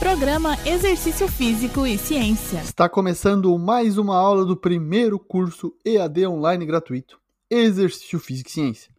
[0.00, 2.60] Programa Exercício Físico e Ciência.
[2.60, 8.90] Está começando mais uma aula do primeiro curso EAD online gratuito, Exercício Físico e Ciência.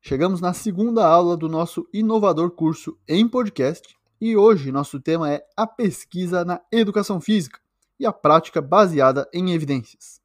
[0.00, 5.44] Chegamos na segunda aula do nosso inovador curso em podcast e hoje nosso tema é
[5.56, 7.58] a pesquisa na educação física
[7.98, 10.20] e a prática baseada em evidências.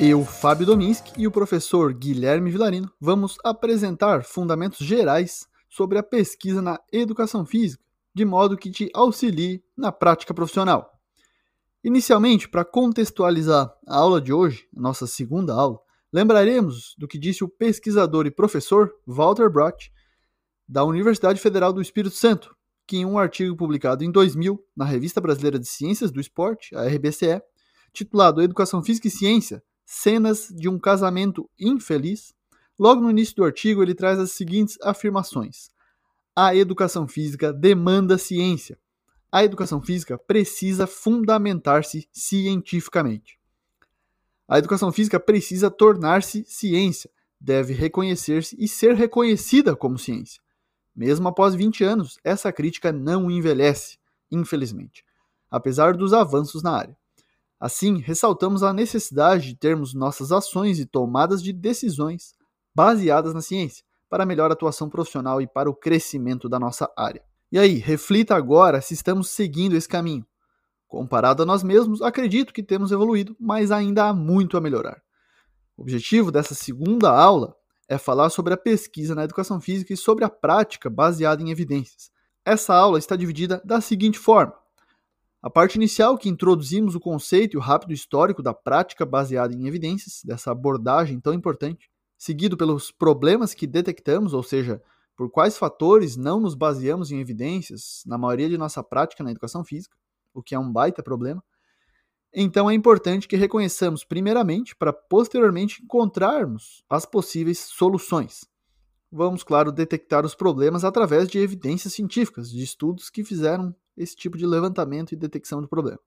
[0.00, 6.62] Eu, Fábio Dominski e o professor Guilherme Vilarino vamos apresentar fundamentos gerais sobre a pesquisa
[6.62, 7.82] na educação física,
[8.14, 10.88] de modo que te auxilie na prática profissional.
[11.82, 15.80] Inicialmente, para contextualizar a aula de hoje, nossa segunda aula,
[16.12, 19.92] lembraremos do que disse o pesquisador e professor Walter Brott,
[20.68, 22.54] da Universidade Federal do Espírito Santo,
[22.86, 26.86] que em um artigo publicado em 2000 na Revista Brasileira de Ciências do Esporte, a
[26.86, 27.42] RBCE,
[27.92, 32.34] titulado Educação Física e Ciência, cenas de um casamento infeliz,
[32.78, 35.70] logo no início do artigo ele traz as seguintes afirmações:
[36.36, 38.78] A educação física demanda ciência.
[39.32, 43.38] A educação física precisa fundamentar-se cientificamente.
[44.46, 50.42] A educação física precisa tornar-se ciência, deve reconhecer-se e ser reconhecida como ciência.
[50.94, 53.98] Mesmo após 20 anos, essa crítica não envelhece,
[54.30, 55.02] infelizmente,
[55.50, 56.97] apesar dos avanços na área.
[57.60, 62.34] Assim, ressaltamos a necessidade de termos nossas ações e tomadas de decisões
[62.74, 67.22] baseadas na ciência, para a melhor atuação profissional e para o crescimento da nossa área.
[67.50, 70.24] E aí, reflita agora se estamos seguindo esse caminho.
[70.86, 75.02] Comparado a nós mesmos, acredito que temos evoluído, mas ainda há muito a melhorar.
[75.76, 77.54] O objetivo dessa segunda aula
[77.88, 82.10] é falar sobre a pesquisa na educação física e sobre a prática baseada em evidências.
[82.44, 84.54] Essa aula está dividida da seguinte forma:
[85.40, 89.66] a parte inicial, que introduzimos o conceito e o rápido histórico da prática baseada em
[89.66, 94.82] evidências, dessa abordagem tão importante, seguido pelos problemas que detectamos, ou seja,
[95.16, 99.64] por quais fatores não nos baseamos em evidências na maioria de nossa prática na educação
[99.64, 99.96] física,
[100.34, 101.42] o que é um baita problema.
[102.32, 108.44] Então é importante que reconheçamos primeiramente para posteriormente encontrarmos as possíveis soluções.
[109.10, 114.36] Vamos, claro, detectar os problemas através de evidências científicas, de estudos que fizeram esse tipo
[114.38, 115.98] de levantamento e detecção do problema.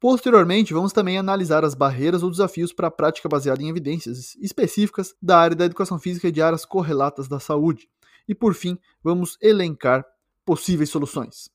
[0.00, 5.14] Posteriormente, vamos também analisar as barreiras ou desafios para a prática baseada em evidências específicas
[5.20, 7.86] da área da educação física e de áreas correlatas da saúde.
[8.26, 10.02] E por fim, vamos elencar
[10.42, 11.50] possíveis soluções.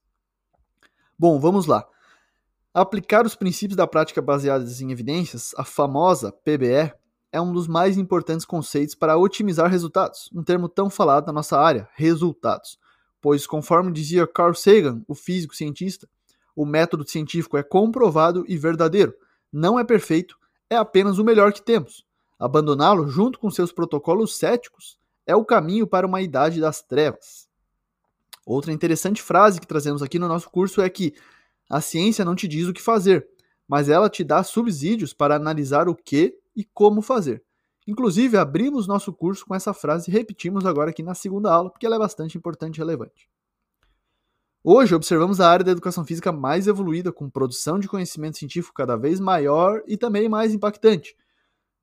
[1.18, 1.88] Bom, vamos lá.
[2.72, 6.94] Aplicar os princípios da prática baseadas em evidências, a famosa PBE,
[7.32, 11.60] é um dos mais importantes conceitos para otimizar resultados, um termo tão falado na nossa
[11.60, 12.78] área, resultados
[13.26, 16.08] pois, conforme dizia Carl Sagan, o físico cientista,
[16.56, 19.16] o método científico é comprovado e verdadeiro,
[19.52, 20.38] não é perfeito,
[20.70, 22.06] é apenas o melhor que temos.
[22.38, 27.50] Abandoná-lo, junto com seus protocolos céticos, é o caminho para uma idade das trevas.
[28.46, 31.16] Outra interessante frase que trazemos aqui no nosso curso é que
[31.68, 33.28] a ciência não te diz o que fazer,
[33.68, 37.44] mas ela te dá subsídios para analisar o que e como fazer.
[37.88, 41.86] Inclusive, abrimos nosso curso com essa frase e repetimos agora aqui na segunda aula, porque
[41.86, 43.30] ela é bastante importante e relevante.
[44.64, 48.96] Hoje, observamos a área da educação física mais evoluída, com produção de conhecimento científico cada
[48.96, 51.16] vez maior e também mais impactante.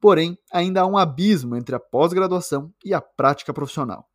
[0.01, 4.11] Porém, ainda há um abismo entre a pós-graduação e a prática profissional.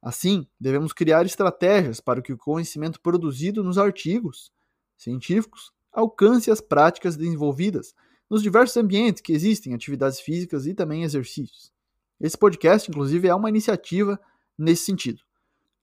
[0.00, 4.50] Assim, devemos criar estratégias para que o conhecimento produzido nos artigos
[4.96, 7.94] científicos alcance as práticas desenvolvidas
[8.30, 11.72] nos diversos ambientes que existem atividades físicas e também exercícios.
[12.20, 14.20] Esse podcast, inclusive, é uma iniciativa
[14.56, 15.20] nesse sentido.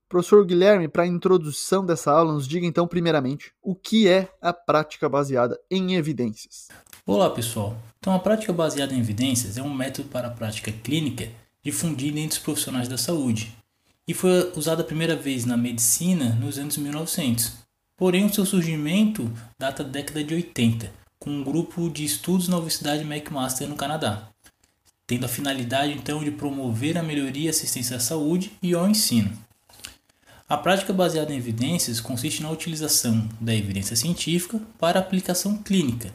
[0.07, 4.53] Professor Guilherme, para a introdução dessa aula, nos diga então, primeiramente, o que é a
[4.53, 6.69] prática baseada em evidências.
[7.05, 7.75] Olá, pessoal.
[7.99, 11.29] Então, a prática baseada em evidências é um método para a prática clínica
[11.61, 13.53] difundida entre os profissionais da saúde
[14.07, 17.57] e foi usada a primeira vez na medicina nos anos 1900.
[17.97, 19.29] Porém, o seu surgimento
[19.59, 20.89] data da década de 80,
[21.27, 24.29] com um grupo de estudos na Universidade McMaster no Canadá,
[25.05, 29.37] tendo a finalidade então de promover a melhoria e assistência à saúde e ao ensino.
[30.47, 36.13] A prática baseada em evidências consiste na utilização da evidência científica para aplicação clínica.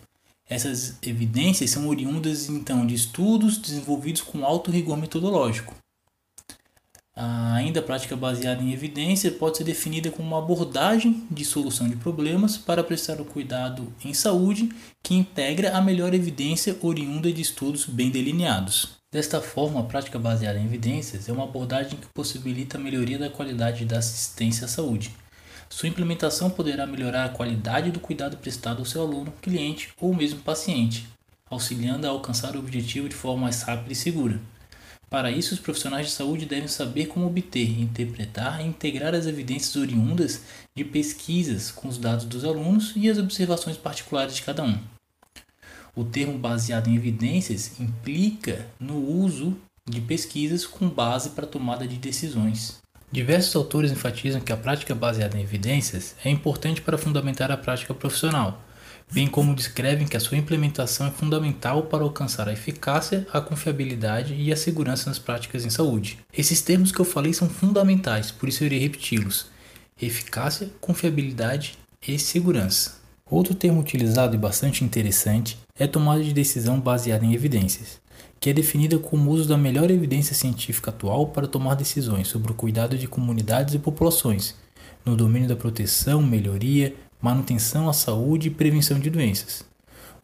[0.49, 5.75] Essas evidências são oriundas então de estudos desenvolvidos com alto rigor metodológico.
[7.25, 11.95] Ainda a prática baseada em evidência pode ser definida como uma abordagem de solução de
[11.95, 14.71] problemas para prestar o cuidado em saúde
[15.01, 18.99] que integra a melhor evidência oriunda de estudos bem delineados.
[19.09, 23.31] Desta forma, a prática baseada em evidências é uma abordagem que possibilita a melhoria da
[23.31, 25.15] qualidade da assistência à saúde.
[25.71, 30.41] Sua implementação poderá melhorar a qualidade do cuidado prestado ao seu aluno, cliente ou mesmo
[30.41, 31.07] paciente,
[31.49, 34.41] auxiliando a alcançar o objetivo de forma mais rápida e segura.
[35.13, 39.77] Para isso, os profissionais de saúde devem saber como obter, interpretar e integrar as evidências
[39.77, 40.41] oriundas
[40.75, 44.79] de pesquisas com os dados dos alunos e as observações particulares de cada um.
[45.95, 49.55] O termo baseado em evidências implica no uso
[49.87, 52.81] de pesquisas com base para tomada de decisões.
[53.13, 57.93] Diversos autores enfatizam que a prática baseada em evidências é importante para fundamentar a prática
[57.93, 58.65] profissional,
[59.13, 64.35] bem como descrevem que a sua implementação é fundamental para alcançar a eficácia, a confiabilidade
[64.35, 66.19] e a segurança nas práticas em saúde.
[66.33, 69.47] Esses termos que eu falei são fundamentais, por isso eu irei repeti-los:
[70.01, 71.79] eficácia, confiabilidade
[72.09, 73.03] e segurança.
[73.31, 78.01] Outro termo utilizado e bastante interessante é tomada de decisão baseada em evidências,
[78.41, 82.51] que é definida como o uso da melhor evidência científica atual para tomar decisões sobre
[82.51, 84.55] o cuidado de comunidades e populações,
[85.05, 89.65] no domínio da proteção, melhoria, manutenção à saúde e prevenção de doenças.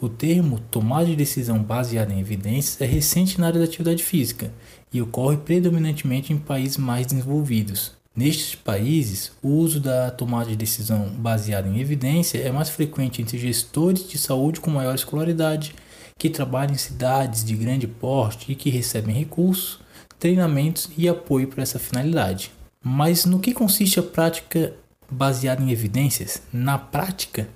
[0.01, 4.53] O termo tomada de decisão baseada em evidências é recente na área da atividade física
[4.93, 7.97] e ocorre predominantemente em países mais desenvolvidos.
[8.15, 13.39] Nestes países, o uso da tomada de decisão baseada em evidência é mais frequente entre
[13.39, 15.75] gestores de saúde com maior escolaridade,
[16.19, 19.79] que trabalham em cidades de grande porte e que recebem recursos,
[20.19, 22.51] treinamentos e apoio para essa finalidade.
[22.83, 24.75] Mas no que consiste a prática
[25.11, 26.43] baseada em evidências?
[26.53, 27.49] Na prática,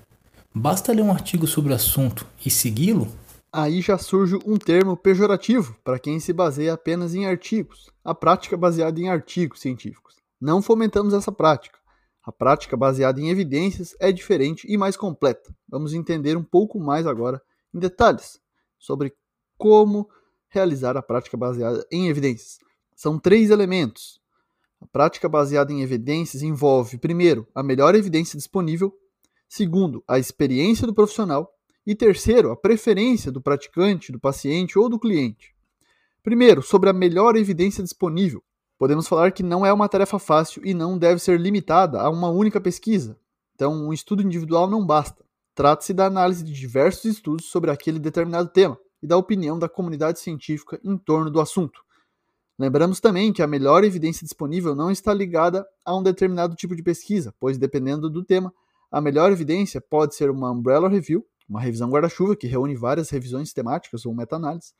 [0.54, 3.08] basta ler um artigo sobre o assunto e segui-lo?
[3.52, 8.56] Aí já surge um termo pejorativo para quem se baseia apenas em artigos, a prática
[8.56, 10.16] baseada em artigos científicos.
[10.40, 11.78] Não fomentamos essa prática.
[12.24, 15.54] A prática baseada em evidências é diferente e mais completa.
[15.68, 17.42] Vamos entender um pouco mais agora
[17.74, 18.40] em detalhes
[18.78, 19.12] sobre
[19.58, 20.08] como
[20.48, 22.58] realizar a prática baseada em evidências.
[22.94, 24.21] São três elementos.
[24.82, 28.92] A prática baseada em evidências envolve, primeiro, a melhor evidência disponível,
[29.48, 31.54] segundo, a experiência do profissional
[31.86, 35.54] e terceiro, a preferência do praticante, do paciente ou do cliente.
[36.20, 38.42] Primeiro, sobre a melhor evidência disponível.
[38.76, 42.30] Podemos falar que não é uma tarefa fácil e não deve ser limitada a uma
[42.30, 43.16] única pesquisa.
[43.54, 45.24] Então, um estudo individual não basta.
[45.54, 50.18] Trata-se da análise de diversos estudos sobre aquele determinado tema e da opinião da comunidade
[50.18, 51.80] científica em torno do assunto.
[52.58, 56.82] Lembramos também que a melhor evidência disponível não está ligada a um determinado tipo de
[56.82, 58.52] pesquisa, pois dependendo do tema,
[58.90, 63.52] a melhor evidência pode ser uma umbrella review, uma revisão guarda-chuva que reúne várias revisões
[63.52, 64.74] temáticas ou meta-análise,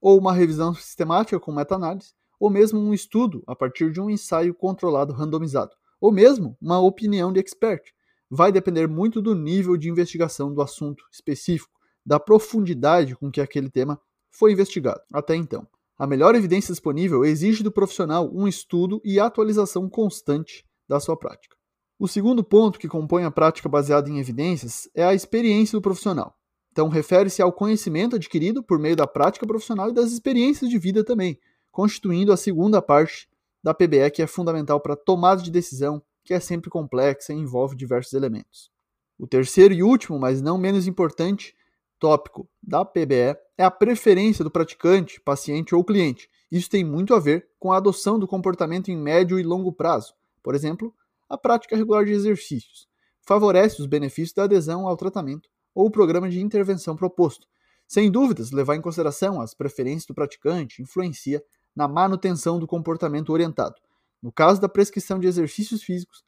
[0.00, 4.54] ou uma revisão sistemática com meta-análise, ou mesmo um estudo a partir de um ensaio
[4.54, 7.92] controlado randomizado, ou mesmo uma opinião de expert,
[8.30, 11.72] vai depender muito do nível de investigação do assunto específico,
[12.04, 14.00] da profundidade com que aquele tema
[14.30, 15.66] foi investigado até então.
[15.98, 21.56] A melhor evidência disponível exige do profissional um estudo e atualização constante da sua prática.
[21.98, 26.36] O segundo ponto que compõe a prática baseada em evidências é a experiência do profissional.
[26.70, 31.02] Então, refere-se ao conhecimento adquirido por meio da prática profissional e das experiências de vida
[31.02, 31.36] também,
[31.72, 33.28] constituindo a segunda parte
[33.60, 37.36] da PBE que é fundamental para a tomada de decisão que é sempre complexa e
[37.36, 38.70] envolve diversos elementos.
[39.18, 41.56] O terceiro e último, mas não menos importante,
[41.98, 46.28] tópico da PBE é a preferência do praticante, paciente ou cliente.
[46.50, 50.14] Isso tem muito a ver com a adoção do comportamento em médio e longo prazo.
[50.42, 50.94] Por exemplo,
[51.28, 52.88] a prática regular de exercícios
[53.26, 57.46] favorece os benefícios da adesão ao tratamento ou programa de intervenção proposto.
[57.86, 61.42] Sem dúvidas, levar em consideração as preferências do praticante influencia
[61.76, 63.76] na manutenção do comportamento orientado,
[64.22, 66.24] no caso da prescrição de exercícios físicos,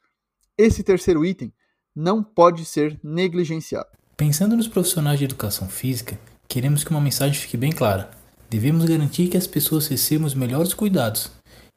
[0.57, 1.53] esse terceiro item
[1.95, 3.89] não pode ser negligenciado.
[4.21, 6.15] Pensando nos profissionais de educação física,
[6.47, 8.11] queremos que uma mensagem fique bem clara.
[8.51, 11.31] Devemos garantir que as pessoas recebam os melhores cuidados,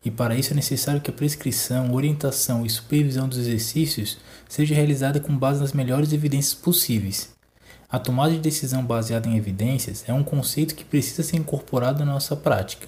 [0.04, 5.20] e para isso é necessário que a prescrição, orientação e supervisão dos exercícios seja realizada
[5.20, 7.30] com base nas melhores evidências possíveis.
[7.88, 12.12] A tomada de decisão baseada em evidências é um conceito que precisa ser incorporado na
[12.12, 12.86] nossa prática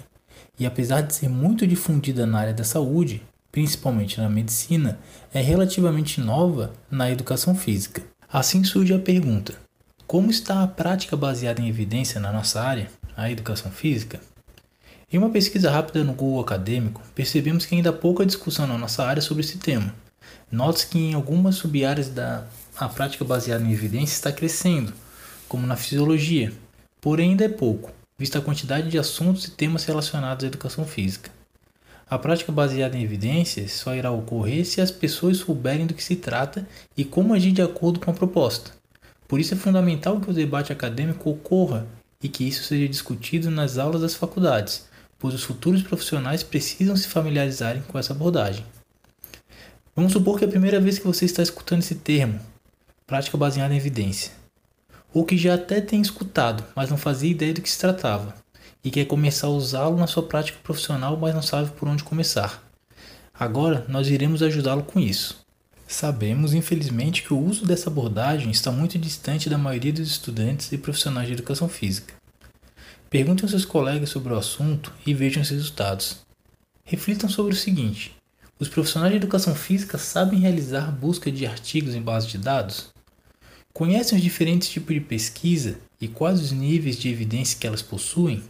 [0.59, 4.99] e apesar de ser muito difundida na área da saúde, principalmente na medicina,
[5.33, 8.03] é relativamente nova na educação física.
[8.31, 9.55] Assim surge a pergunta:
[10.05, 14.19] como está a prática baseada em evidência na nossa área, a educação física?
[15.11, 19.05] Em uma pesquisa rápida no Google Acadêmico, percebemos que ainda há pouca discussão na nossa
[19.05, 19.93] área sobre esse tema.
[20.51, 22.43] Note-se que em algumas sub-áreas da
[22.75, 24.93] a prática baseada em evidência está crescendo,
[25.47, 26.53] como na fisiologia,
[27.01, 31.29] porém ainda é pouco vista a quantidade de assuntos e temas relacionados à educação física.
[32.09, 36.15] A prática baseada em evidências só irá ocorrer se as pessoas souberem do que se
[36.15, 38.71] trata e como agir de acordo com a proposta.
[39.27, 41.85] Por isso é fundamental que o debate acadêmico ocorra
[42.23, 44.87] e que isso seja discutido nas aulas das faculdades,
[45.19, 48.65] pois os futuros profissionais precisam se familiarizarem com essa abordagem.
[49.93, 52.39] Vamos supor que é a primeira vez que você está escutando esse termo,
[53.05, 54.31] prática baseada em evidência
[55.13, 58.35] ou que já até tem escutado, mas não fazia ideia do que se tratava.
[58.83, 62.63] E quer começar a usá-lo na sua prática profissional, mas não sabe por onde começar.
[63.33, 65.45] Agora nós iremos ajudá-lo com isso.
[65.87, 70.77] Sabemos, infelizmente, que o uso dessa abordagem está muito distante da maioria dos estudantes e
[70.77, 72.13] profissionais de educação física.
[73.09, 76.17] Perguntem aos seus colegas sobre o assunto e vejam os resultados.
[76.83, 78.13] Reflitam sobre o seguinte:
[78.59, 82.89] os profissionais de educação física sabem realizar busca de artigos em base de dados?
[83.71, 88.43] Conhecem os diferentes tipos de pesquisa e quais os níveis de evidência que elas possuem?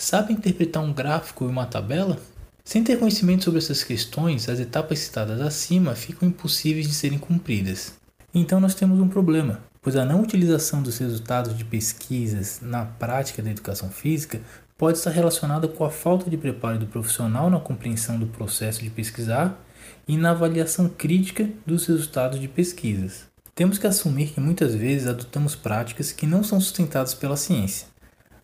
[0.00, 2.20] Sabem interpretar um gráfico e uma tabela?
[2.64, 7.94] Sem ter conhecimento sobre essas questões, as etapas citadas acima ficam impossíveis de serem cumpridas.
[8.32, 13.42] Então nós temos um problema, pois a não utilização dos resultados de pesquisas na prática
[13.42, 14.40] da educação física
[14.78, 18.90] pode estar relacionada com a falta de preparo do profissional na compreensão do processo de
[18.90, 19.60] pesquisar
[20.06, 23.26] e na avaliação crítica dos resultados de pesquisas.
[23.52, 27.88] Temos que assumir que muitas vezes adotamos práticas que não são sustentadas pela ciência,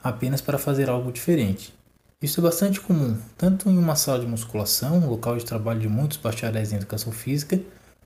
[0.05, 1.73] apenas para fazer algo diferente.
[2.21, 6.19] Isso é bastante comum, tanto em uma sala de musculação, local de trabalho de muitos
[6.19, 7.59] bacharéis em educação física,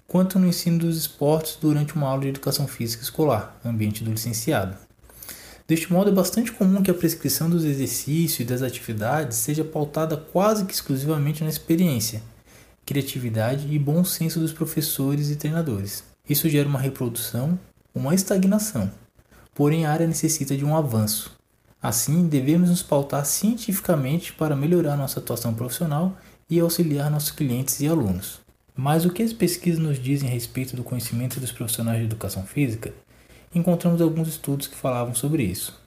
[0.07, 4.77] quanto no ensino dos esportes durante uma aula de educação física escolar, ambiente do licenciado.
[5.67, 10.17] Deste modo, é bastante comum que a prescrição dos exercícios e das atividades seja pautada
[10.17, 12.23] quase que exclusivamente na experiência,
[12.87, 16.05] criatividade e bom senso dos professores e treinadores.
[16.29, 17.59] Isso gera uma reprodução,
[17.95, 18.91] uma estagnação.
[19.55, 21.38] Porém, a área necessita de um avanço.
[21.81, 26.17] Assim, devemos nos pautar cientificamente para melhorar nossa atuação profissional
[26.51, 28.41] e auxiliar nossos clientes e alunos.
[28.75, 32.45] Mas o que as pesquisas nos dizem a respeito do conhecimento dos profissionais de educação
[32.45, 32.93] física?
[33.55, 35.81] Encontramos alguns estudos que falavam sobre isso.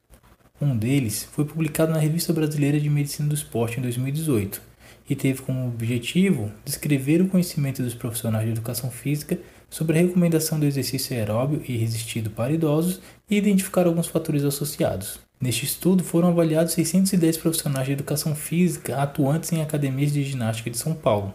[0.61, 4.61] Um deles foi publicado na Revista Brasileira de Medicina do Esporte em 2018
[5.09, 10.59] e teve como objetivo descrever o conhecimento dos profissionais de educação física sobre a recomendação
[10.59, 15.19] do exercício aeróbio e resistido para idosos e identificar alguns fatores associados.
[15.41, 20.77] Neste estudo foram avaliados 610 profissionais de educação física atuantes em academias de ginástica de
[20.77, 21.33] São Paulo.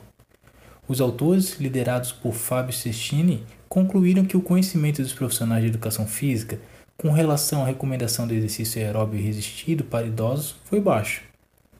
[0.86, 6.60] Os autores, liderados por Fábio Cestini, concluíram que o conhecimento dos profissionais de educação física
[6.96, 11.22] com relação à recomendação do exercício aeróbio resistido para idosos foi baixo,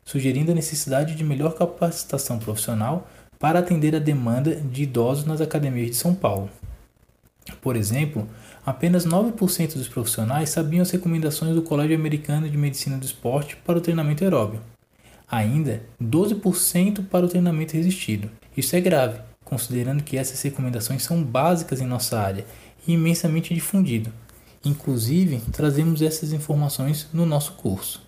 [0.04, 5.90] sugerindo a necessidade de melhor capacitação profissional para atender a demanda de idosos nas academias
[5.90, 6.50] de São Paulo.
[7.60, 8.28] Por exemplo,
[8.66, 13.78] apenas 9% dos profissionais sabiam as recomendações do Colégio Americano de Medicina do Esporte para
[13.78, 14.60] o treinamento aeróbio.
[15.30, 18.28] Ainda 12% para o treinamento resistido.
[18.56, 22.44] Isso é grave, considerando que essas recomendações são básicas em nossa área
[22.86, 24.12] e imensamente difundido.
[24.64, 28.04] Inclusive, trazemos essas informações no nosso curso.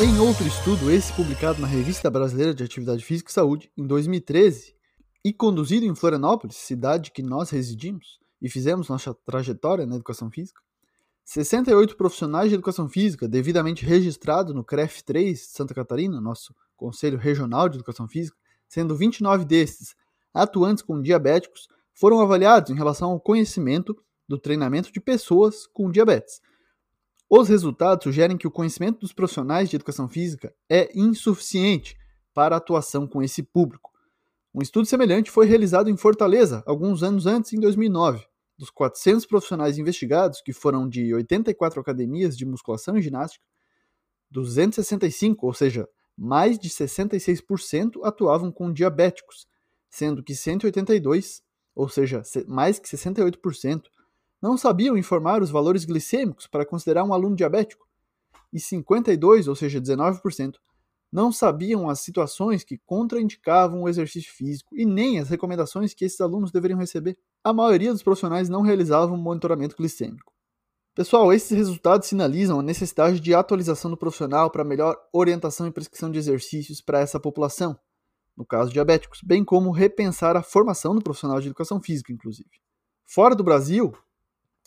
[0.00, 4.74] Em outro estudo, esse publicado na Revista Brasileira de Atividade Física e Saúde, em 2013,
[5.24, 10.60] e conduzido em Florianópolis, cidade que nós residimos e fizemos nossa trajetória na educação física,
[11.24, 17.76] 68 profissionais de educação física devidamente registrados no CREF3 Santa Catarina, nosso Conselho Regional de
[17.76, 18.36] Educação Física,
[18.68, 19.94] sendo 29 desses
[20.34, 26.40] atuantes com diabéticos, foram avaliados em relação ao conhecimento do treinamento de pessoas com diabetes,
[27.34, 31.96] os resultados sugerem que o conhecimento dos profissionais de educação física é insuficiente
[32.34, 33.91] para a atuação com esse público.
[34.54, 38.26] Um estudo semelhante foi realizado em Fortaleza, alguns anos antes, em 2009.
[38.58, 43.42] Dos 400 profissionais investigados, que foram de 84 academias de musculação e ginástica,
[44.30, 49.46] 265, ou seja, mais de 66%, atuavam com diabéticos,
[49.88, 51.42] sendo que 182,
[51.74, 53.84] ou seja, mais que 68%,
[54.40, 57.86] não sabiam informar os valores glicêmicos para considerar um aluno diabético,
[58.52, 60.56] e 52, ou seja, 19%,
[61.12, 66.20] não sabiam as situações que contraindicavam o exercício físico e nem as recomendações que esses
[66.20, 67.18] alunos deveriam receber.
[67.44, 70.32] A maioria dos profissionais não realizavam monitoramento glicêmico.
[70.94, 76.10] Pessoal, esses resultados sinalizam a necessidade de atualização do profissional para melhor orientação e prescrição
[76.10, 77.78] de exercícios para essa população,
[78.36, 82.50] no caso diabéticos, bem como repensar a formação do profissional de educação física, inclusive.
[83.04, 83.92] Fora do Brasil,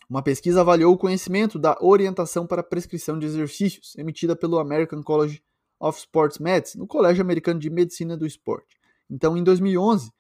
[0.09, 5.43] uma pesquisa avaliou o conhecimento da orientação para prescrição de exercícios, emitida pelo American College
[5.79, 8.77] of Sports Medicine, no Colégio Americano de Medicina do Esporte.
[9.09, 10.11] Então, em 2011,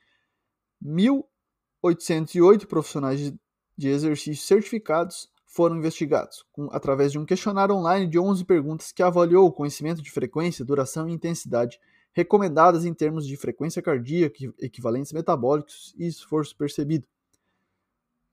[0.83, 3.33] 1.808 profissionais
[3.77, 9.01] de exercícios certificados foram investigados, com, através de um questionário online de 11 perguntas que
[9.01, 11.79] avaliou o conhecimento de frequência, duração e intensidade
[12.15, 17.05] recomendadas em termos de frequência cardíaca, equivalentes metabólicos e esforço percebido.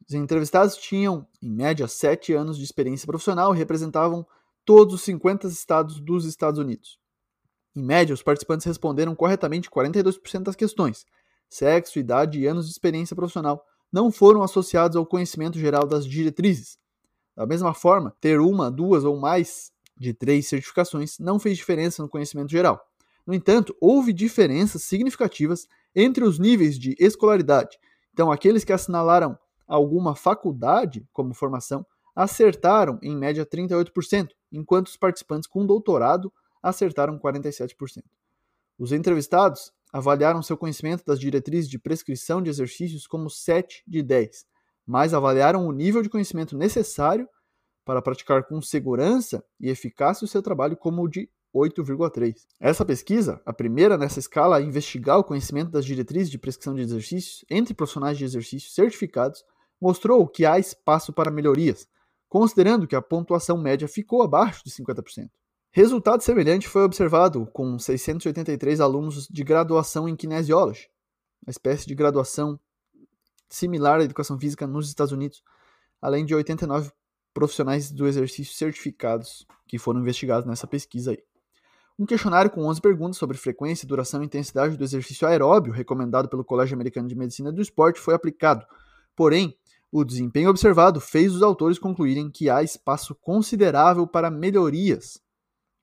[0.09, 4.26] Os entrevistados tinham, em média, sete anos de experiência profissional e representavam
[4.64, 7.01] todos os 50 estados dos Estados Unidos.
[7.75, 11.07] Em média, os participantes responderam corretamente 42% das questões.
[11.49, 16.79] Sexo, idade e anos de experiência profissional não foram associados ao conhecimento geral das diretrizes.
[17.37, 22.09] Da mesma forma, ter uma, duas ou mais de três certificações não fez diferença no
[22.09, 22.81] conhecimento geral.
[23.26, 27.79] No entanto, houve diferenças significativas entre os níveis de escolaridade.
[28.12, 35.49] Então, aqueles que assinalaram alguma faculdade como formação acertaram em média 38%, enquanto os participantes
[35.49, 38.02] com doutorado acertaram 47%.
[38.78, 44.47] Os entrevistados avaliaram seu conhecimento das diretrizes de prescrição de exercícios como 7 de 10,
[44.87, 47.28] mas avaliaram o nível de conhecimento necessário
[47.85, 52.47] para praticar com segurança e eficácia o seu trabalho como o de 8,3.
[52.59, 56.83] Essa pesquisa, a primeira nessa escala a investigar o conhecimento das diretrizes de prescrição de
[56.83, 59.45] exercícios entre profissionais de exercícios certificados,
[59.81, 61.87] mostrou que há espaço para melhorias,
[62.28, 65.28] considerando que a pontuação média ficou abaixo de 50%.
[65.75, 70.91] Resultado semelhante foi observado com 683 alunos de graduação em Kinesiology,
[71.43, 72.61] uma espécie de graduação
[73.49, 75.43] similar à educação física nos Estados Unidos,
[75.99, 76.93] além de 89
[77.33, 81.25] profissionais do exercício certificados que foram investigados nessa pesquisa aí.
[81.99, 86.45] Um questionário com 11 perguntas sobre frequência, duração e intensidade do exercício aeróbio recomendado pelo
[86.45, 88.67] Colégio Americano de Medicina do Esporte foi aplicado.
[89.17, 89.57] Porém,
[89.91, 95.19] o desempenho observado fez os autores concluírem que há espaço considerável para melhorias.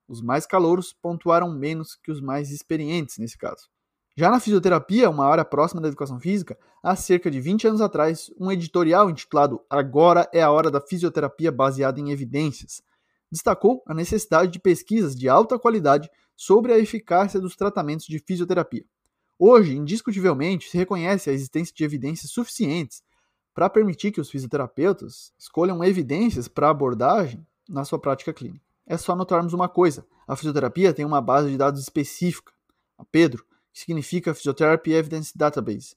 [0.09, 3.69] Os mais calouros pontuaram menos que os mais experientes nesse caso.
[4.17, 8.29] Já na fisioterapia, uma área próxima da educação física, há cerca de 20 anos atrás,
[8.37, 12.81] um editorial intitulado Agora é a hora da fisioterapia baseada em evidências
[13.31, 18.85] destacou a necessidade de pesquisas de alta qualidade sobre a eficácia dos tratamentos de fisioterapia.
[19.37, 23.03] Hoje, indiscutivelmente, se reconhece a existência de evidências suficientes
[23.53, 28.68] para permitir que os fisioterapeutas escolham evidências para abordagem na sua prática clínica.
[28.89, 32.51] É só notarmos uma coisa: a fisioterapia tem uma base de dados específica,
[32.98, 35.96] a PEDRO, que significa Physiotherapy Evidence Database.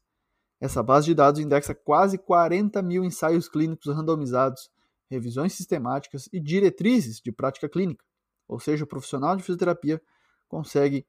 [0.61, 4.71] Essa base de dados indexa quase 40 mil ensaios clínicos randomizados
[5.11, 8.05] revisões sistemáticas e diretrizes de prática clínica.
[8.47, 10.01] Ou seja, o profissional de fisioterapia
[10.47, 11.07] consegue,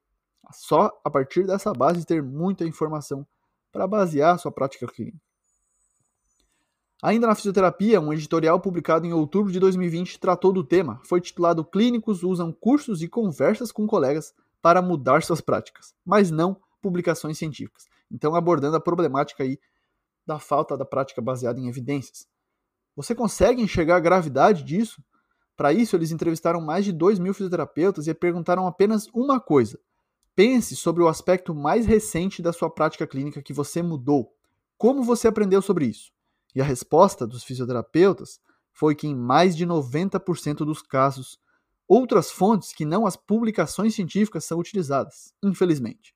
[0.52, 3.28] só a partir dessa base, ter muita informação
[3.72, 5.20] para basear sua prática clínica.
[7.04, 11.02] Ainda na fisioterapia, um editorial publicado em outubro de 2020 tratou do tema.
[11.04, 16.56] Foi titulado Clínicos usam cursos e conversas com colegas para mudar suas práticas, mas não
[16.82, 17.90] publicações científicas.
[18.10, 19.60] Então, abordando a problemática aí
[20.26, 22.26] da falta da prática baseada em evidências.
[22.96, 25.04] Você consegue enxergar a gravidade disso?
[25.58, 29.78] Para isso, eles entrevistaram mais de 2 mil fisioterapeutas e perguntaram apenas uma coisa.
[30.34, 34.34] Pense sobre o aspecto mais recente da sua prática clínica que você mudou.
[34.78, 36.13] Como você aprendeu sobre isso?
[36.56, 38.40] E a resposta dos fisioterapeutas
[38.72, 41.40] foi que, em mais de 90% dos casos,
[41.88, 46.16] outras fontes que não as publicações científicas são utilizadas, infelizmente.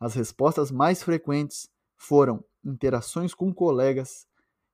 [0.00, 4.28] As respostas mais frequentes foram interações com colegas,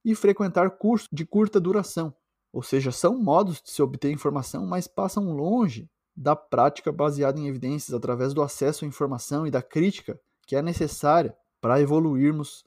[0.05, 2.15] e frequentar cursos de curta duração.
[2.53, 7.49] Ou seja, são modos de se obter informação, mas passam longe da prática baseada em
[7.49, 12.65] evidências através do acesso à informação e da crítica que é necessária para evoluirmos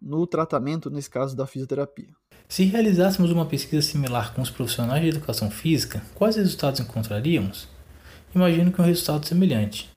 [0.00, 2.08] no tratamento, nesse caso da fisioterapia.
[2.48, 7.68] Se realizássemos uma pesquisa similar com os profissionais de educação física, quais resultados encontraríamos?
[8.34, 9.90] Imagino que um resultado semelhante.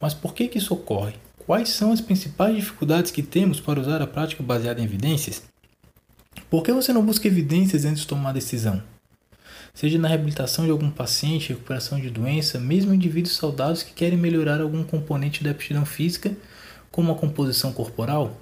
[0.00, 1.14] Mas por que, que isso ocorre?
[1.46, 5.44] Quais são as principais dificuldades que temos para usar a prática baseada em evidências?
[6.50, 8.82] Por que você não busca evidências antes de tomar decisão?
[9.72, 14.60] Seja na reabilitação de algum paciente, recuperação de doença, mesmo indivíduos saudáveis que querem melhorar
[14.60, 16.36] algum componente da aptidão física,
[16.90, 18.36] como a composição corporal?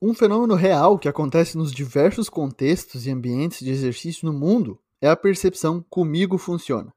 [0.00, 5.08] Um fenômeno real que acontece nos diversos contextos e ambientes de exercício no mundo é
[5.08, 6.92] a percepção comigo funciona.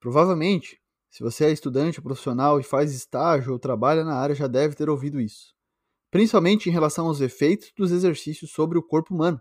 [0.00, 4.74] Provavelmente, se você é estudante profissional e faz estágio ou trabalha na área, já deve
[4.74, 5.56] ter ouvido isso
[6.16, 9.38] principalmente em relação aos efeitos dos exercícios sobre o corpo humano.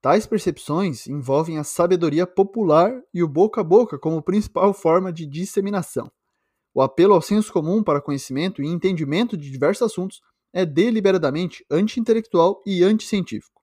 [0.00, 5.26] Tais percepções envolvem a sabedoria popular e o boca a boca como principal forma de
[5.26, 6.10] disseminação.
[6.72, 12.62] O apelo ao senso comum para conhecimento e entendimento de diversos assuntos é deliberadamente anti-intelectual
[12.66, 13.60] e anti-científico.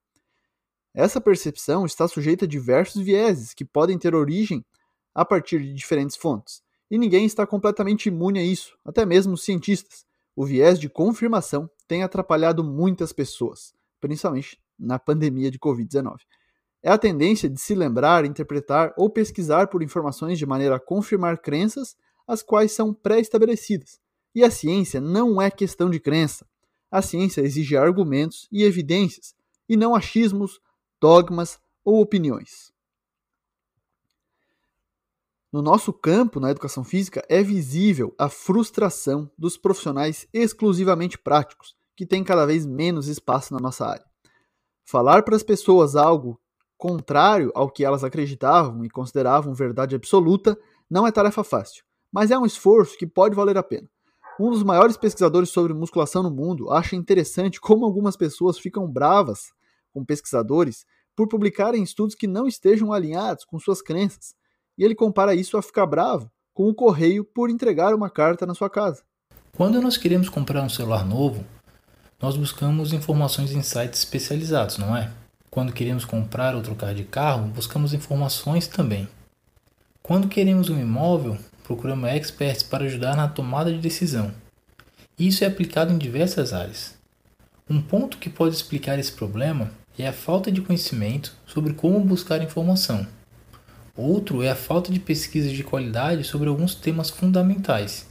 [0.94, 4.66] Essa percepção está sujeita a diversos vieses que podem ter origem
[5.14, 9.44] a partir de diferentes fontes, e ninguém está completamente imune a isso, até mesmo os
[9.44, 10.06] cientistas.
[10.36, 16.18] O viés de confirmação tem atrapalhado muitas pessoas, principalmente na pandemia de Covid-19.
[16.84, 21.40] É a tendência de se lembrar, interpretar ou pesquisar por informações de maneira a confirmar
[21.40, 21.96] crenças
[22.28, 24.00] as quais são pré-estabelecidas.
[24.36, 26.46] E a ciência não é questão de crença.
[26.90, 29.36] A ciência exige argumentos e evidências,
[29.68, 30.60] e não achismos,
[31.00, 32.72] dogmas ou opiniões.
[35.52, 42.06] No nosso campo, na educação física, é visível a frustração dos profissionais exclusivamente práticos, que
[42.06, 44.06] têm cada vez menos espaço na nossa área.
[44.86, 46.40] Falar para as pessoas algo
[46.78, 50.58] contrário ao que elas acreditavam e consideravam verdade absoluta,
[50.90, 53.90] não é tarefa fácil, mas é um esforço que pode valer a pena.
[54.40, 59.52] Um dos maiores pesquisadores sobre musculação no mundo acha interessante como algumas pessoas ficam bravas
[59.92, 64.36] com pesquisadores por publicarem estudos que não estejam alinhados com suas crenças,
[64.78, 68.54] e ele compara isso a ficar bravo com o correio por entregar uma carta na
[68.54, 69.02] sua casa.
[69.56, 71.44] Quando nós queremos comprar um celular novo,
[72.22, 75.12] nós buscamos informações em sites especializados, não é?
[75.50, 79.10] Quando queremos comprar ou trocar de carro, buscamos informações também.
[80.04, 84.34] Quando queremos um imóvel, procuramos experts para ajudar na tomada de decisão.
[85.20, 86.96] Isso é aplicado em diversas áreas.
[87.70, 92.42] Um ponto que pode explicar esse problema é a falta de conhecimento sobre como buscar
[92.42, 93.06] informação.
[93.98, 98.08] Outro é a falta de pesquisas de qualidade sobre alguns temas fundamentais.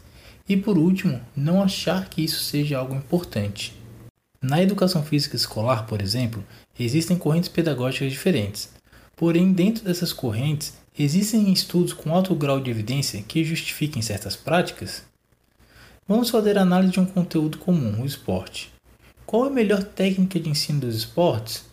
[0.46, 3.74] E por último, não achar que isso seja algo importante.
[4.42, 6.44] Na educação física escolar, por exemplo,
[6.78, 8.75] existem correntes pedagógicas diferentes.
[9.18, 15.04] Porém, dentro dessas correntes, existem estudos com alto grau de evidência que justifiquem certas práticas?
[16.06, 18.70] Vamos fazer análise de um conteúdo comum, o esporte.
[19.24, 21.64] Qual é a melhor técnica de ensino dos esportes?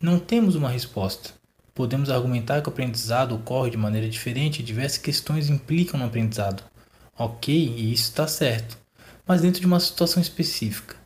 [0.00, 1.30] Não temos uma resposta.
[1.72, 6.64] Podemos argumentar que o aprendizado ocorre de maneira diferente e diversas questões implicam no aprendizado.
[7.16, 8.76] Ok, e isso está certo,
[9.24, 10.96] mas dentro de uma situação específica.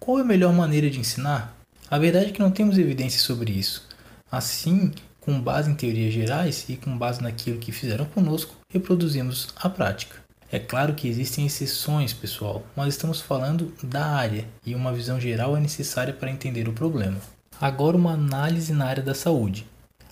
[0.00, 1.56] Qual é a melhor maneira de ensinar?
[1.88, 3.85] A verdade é que não temos evidências sobre isso.
[4.30, 9.68] Assim, com base em teorias gerais e com base naquilo que fizeram conosco, reproduzimos a
[9.68, 10.16] prática.
[10.50, 15.56] É claro que existem exceções, pessoal, mas estamos falando da área e uma visão geral
[15.56, 17.18] é necessária para entender o problema.
[17.60, 19.66] Agora, uma análise na área da saúde.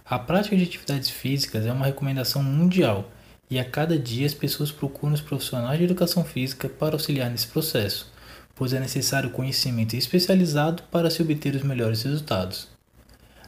[0.04, 3.08] A prática de atividades físicas é uma recomendação mundial
[3.48, 7.46] e a cada dia as pessoas procuram os profissionais de educação física para auxiliar nesse
[7.46, 8.12] processo,
[8.54, 12.73] pois é necessário conhecimento especializado para se obter os melhores resultados.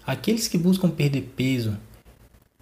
[0.07, 1.77] Aqueles que buscam perder peso,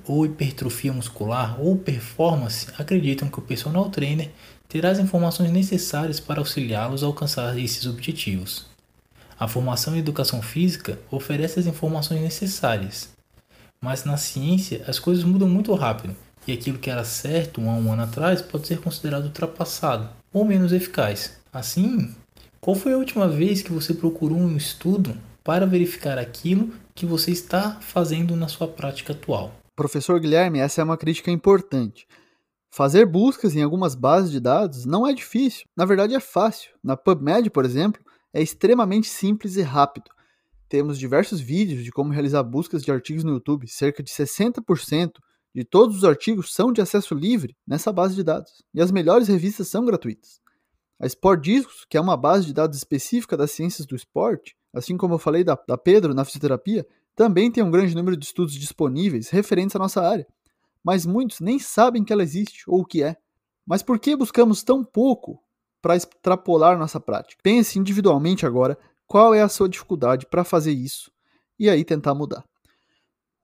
[0.07, 4.31] ou hipertrofia muscular ou performance acreditam que o personal trainer
[4.67, 8.67] terá as informações necessárias para auxiliá-los a alcançar esses objetivos.
[9.39, 13.11] A formação em educação física oferece as informações necessárias.
[13.79, 17.93] Mas na ciência as coisas mudam muito rápido e aquilo que era certo um, um
[17.93, 21.39] ano atrás pode ser considerado ultrapassado ou menos eficaz.
[21.53, 22.15] Assim,
[22.59, 27.33] qual foi a última vez que você procurou um estudo para verificar aquilo que você
[27.33, 29.53] está fazendo na sua prática atual?
[29.75, 32.07] Professor Guilherme, essa é uma crítica importante.
[32.71, 36.71] Fazer buscas em algumas bases de dados não é difícil, na verdade é fácil.
[36.83, 38.01] Na PubMed, por exemplo,
[38.33, 40.11] é extremamente simples e rápido.
[40.69, 43.69] Temos diversos vídeos de como realizar buscas de artigos no YouTube.
[43.69, 45.13] Cerca de 60%
[45.55, 48.63] de todos os artigos são de acesso livre nessa base de dados.
[48.73, 50.41] E as melhores revistas são gratuitas.
[51.01, 54.97] A Sport Discos, que é uma base de dados específica das ciências do esporte, assim
[54.97, 58.55] como eu falei da, da Pedro na fisioterapia, também tem um grande número de estudos
[58.55, 60.27] disponíveis referentes à nossa área.
[60.83, 63.17] Mas muitos nem sabem que ela existe ou o que é.
[63.67, 65.41] Mas por que buscamos tão pouco
[65.85, 67.39] para extrapolar nossa prática.
[67.43, 71.13] Pense individualmente agora qual é a sua dificuldade para fazer isso
[71.59, 72.43] e aí tentar mudar.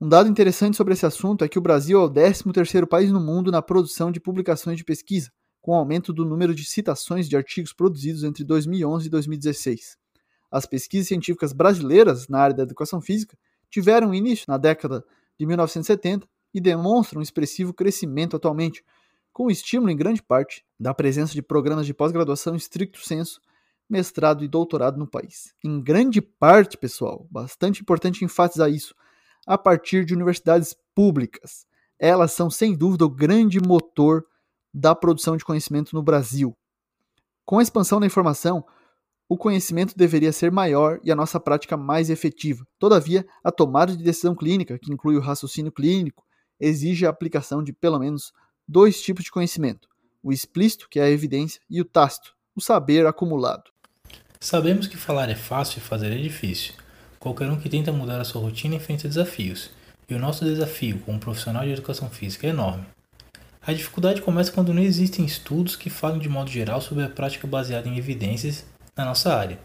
[0.01, 3.21] Um dado interessante sobre esse assunto é que o Brasil é o 13º país no
[3.21, 7.75] mundo na produção de publicações de pesquisa, com aumento do número de citações de artigos
[7.75, 10.00] produzidos entre 2011 e 2016.
[10.51, 13.39] As pesquisas científicas brasileiras na área da educação física
[13.71, 15.05] tiveram início na década
[15.39, 18.85] de 1970 e demonstram um expressivo crescimento atualmente,
[19.33, 23.41] com estímulo em grande parte da presença de programas de pós-graduação estricto senso,
[23.89, 25.55] mestrado e doutorado no país.
[25.65, 28.95] Em grande parte, pessoal, bastante importante enfatizar isso,
[29.47, 31.67] a partir de universidades públicas.
[31.99, 34.25] Elas são, sem dúvida, o grande motor
[34.73, 36.57] da produção de conhecimento no Brasil.
[37.45, 38.65] Com a expansão da informação,
[39.31, 42.67] o conhecimento deveria ser maior e a nossa prática mais efetiva.
[42.81, 46.25] Todavia, a tomada de decisão clínica, que inclui o raciocínio clínico,
[46.59, 48.33] exige a aplicação de pelo menos
[48.67, 49.89] dois tipos de conhecimento:
[50.21, 53.71] o explícito, que é a evidência, e o tácito, o saber acumulado.
[54.41, 56.75] Sabemos que falar é fácil e fazer é difícil.
[57.21, 59.71] Qualquer um que tenta mudar a sua rotina enfrenta desafios,
[60.09, 62.85] e o nosso desafio como profissional de educação física é enorme.
[63.63, 67.47] A dificuldade começa quando não existem estudos que falem de modo geral sobre a prática
[67.47, 68.65] baseada em evidências
[69.01, 69.59] na nossa área,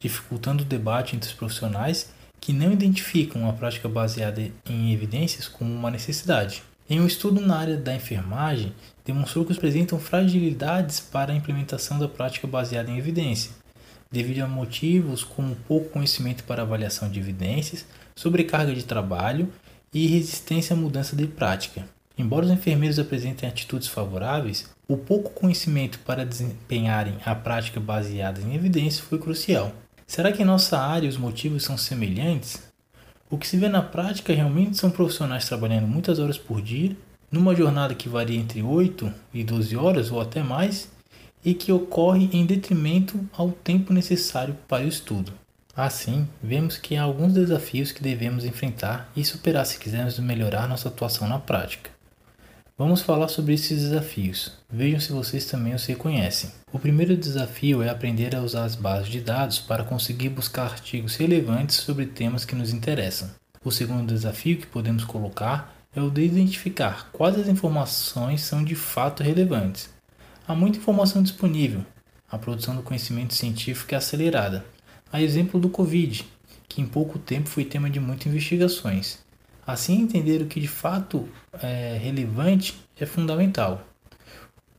[0.00, 5.72] dificultando o debate entre os profissionais que não identificam a prática baseada em evidências como
[5.72, 6.62] uma necessidade.
[6.88, 8.74] Em um estudo na área da enfermagem,
[9.04, 13.52] demonstrou que apresentam fragilidades para a implementação da prática baseada em evidência,
[14.10, 19.52] devido a motivos como pouco conhecimento para avaliação de evidências, sobrecarga de trabalho
[19.94, 21.84] e resistência à mudança de prática.
[22.18, 28.56] Embora os enfermeiros apresentem atitudes favoráveis, o pouco conhecimento para desempenharem a prática baseada em
[28.56, 29.70] evidência foi crucial.
[30.04, 32.60] Será que em nossa área os motivos são semelhantes?
[33.30, 36.96] O que se vê na prática realmente são profissionais trabalhando muitas horas por dia,
[37.30, 40.90] numa jornada que varia entre 8 e 12 horas ou até mais,
[41.44, 45.32] e que ocorre em detrimento ao tempo necessário para o estudo.
[45.76, 50.88] Assim, vemos que há alguns desafios que devemos enfrentar e superar se quisermos melhorar nossa
[50.88, 51.89] atuação na prática.
[52.80, 54.52] Vamos falar sobre esses desafios.
[54.72, 56.50] Vejam se vocês também os reconhecem.
[56.72, 61.14] O primeiro desafio é aprender a usar as bases de dados para conseguir buscar artigos
[61.14, 63.30] relevantes sobre temas que nos interessam.
[63.62, 68.74] O segundo desafio que podemos colocar é o de identificar quais as informações são de
[68.74, 69.90] fato relevantes.
[70.48, 71.84] Há muita informação disponível.
[72.30, 74.64] A produção do conhecimento científico é acelerada
[75.12, 76.26] a exemplo do Covid,
[76.66, 79.18] que em pouco tempo foi tema de muitas investigações.
[79.70, 83.80] Assim, entender o que de fato é relevante é fundamental.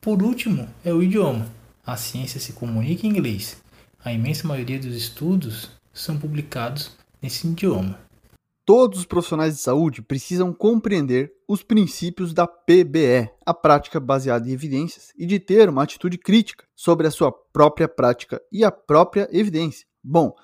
[0.02, 1.46] Por último, é o idioma.
[1.82, 3.56] A ciência se comunica em inglês.
[4.04, 6.90] A imensa maioria dos estudos são publicados
[7.22, 7.98] nesse idioma.
[8.66, 14.52] Todos os profissionais de saúde precisam compreender os princípios da PBE, a prática baseada em
[14.52, 19.26] evidências, e de ter uma atitude crítica sobre a sua própria prática e a própria
[19.32, 19.86] evidência.
[20.04, 20.34] Bom,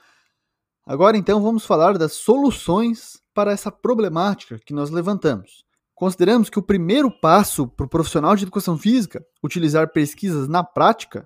[0.87, 5.63] agora então vamos falar das soluções para essa problemática que nós levantamos.
[5.95, 11.25] Consideramos que o primeiro passo para o profissional de educação física utilizar pesquisas na prática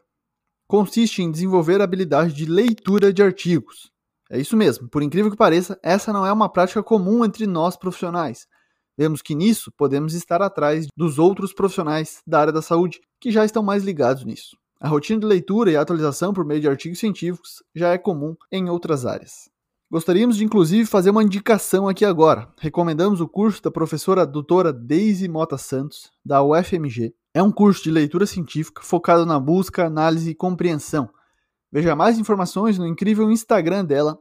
[0.69, 3.91] consiste em desenvolver a habilidade de leitura de artigos.
[4.31, 7.79] É isso mesmo, por incrível que pareça, essa não é uma prática comum entre nós
[7.79, 8.47] profissionais.
[8.95, 13.43] Vemos que nisso podemos estar atrás dos outros profissionais da área da saúde que já
[13.43, 14.55] estão mais ligados nisso.
[14.79, 18.69] A rotina de leitura e atualização por meio de artigos científicos já é comum em
[18.69, 19.51] outras áreas.
[19.93, 22.49] Gostaríamos de inclusive fazer uma indicação aqui agora.
[22.59, 27.15] Recomendamos o curso da professora doutora Daisy Mota Santos, da UFMG.
[27.35, 31.11] É um curso de leitura científica focado na busca, análise e compreensão.
[31.71, 34.19] Veja mais informações no incrível Instagram dela,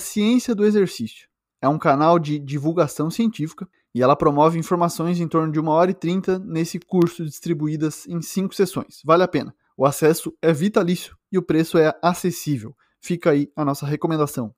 [0.00, 1.28] Ciência do Exercício.
[1.60, 5.90] É um canal de divulgação científica e ela promove informações em torno de uma hora
[5.90, 9.02] e trinta nesse curso distribuídas em cinco sessões.
[9.04, 9.54] Vale a pena.
[9.76, 12.74] O acesso é vitalício e o preço é acessível.
[13.02, 14.54] Fica aí a nossa recomendação.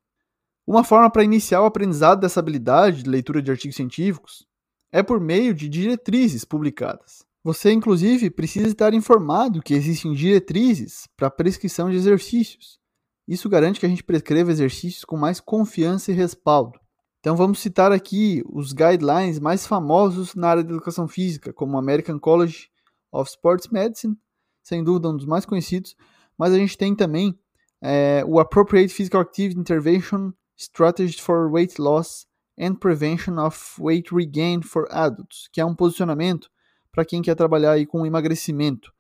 [0.67, 4.47] Uma forma para iniciar o aprendizado dessa habilidade de leitura de artigos científicos
[4.93, 7.25] é por meio de diretrizes publicadas.
[7.43, 12.79] Você, inclusive, precisa estar informado que existem diretrizes para prescrição de exercícios.
[13.27, 16.79] Isso garante que a gente prescreva exercícios com mais confiança e respaldo.
[17.19, 21.79] Então vamos citar aqui os guidelines mais famosos na área da educação física, como o
[21.79, 22.69] American College
[23.13, 24.17] of Sports Medicine,
[24.63, 25.97] sem dúvida um dos mais conhecidos,
[26.37, 27.39] mas a gente tem também
[27.81, 32.27] é, o Appropriate Physical Activity Intervention Strategy for Weight Loss
[32.59, 36.51] and Prevention of Weight Regain for Adults, que é um posicionamento
[36.91, 38.93] para quem quer trabalhar aí com emagrecimento.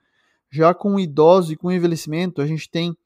[0.50, 2.96] Já com idosos e com envelhecimento, a gente tem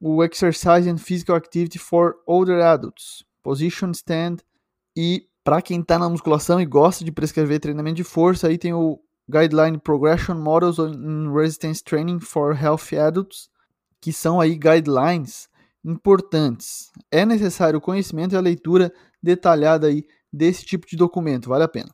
[0.00, 4.38] o Exercise and Physical Activity for Older Adults, Position Stand,
[4.96, 8.72] e para quem está na musculação e gosta de prescrever treinamento de força, aí tem
[8.72, 13.50] o Guideline Progression Models in Resistance Training for Healthy Adults,
[14.00, 15.48] que são aí guidelines
[15.84, 16.90] importantes.
[17.10, 18.92] É necessário o conhecimento e a leitura
[19.22, 21.90] detalhada aí desse tipo de documento, vale a pena.